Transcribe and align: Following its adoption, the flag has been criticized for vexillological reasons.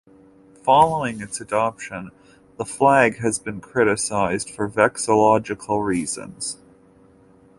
Following 0.63 1.21
its 1.21 1.39
adoption, 1.39 2.09
the 2.57 2.65
flag 2.65 3.17
has 3.19 3.37
been 3.37 3.61
criticized 3.61 4.49
for 4.49 4.67
vexillological 4.67 5.85
reasons. 5.85 6.57